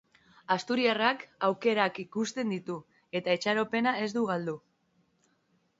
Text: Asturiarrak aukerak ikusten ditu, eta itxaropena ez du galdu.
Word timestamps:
Asturiarrak 0.53 1.25
aukerak 1.49 1.99
ikusten 2.05 2.55
ditu, 2.57 2.79
eta 3.21 3.37
itxaropena 3.41 3.95
ez 4.07 4.11
du 4.19 4.27
galdu. 4.33 4.59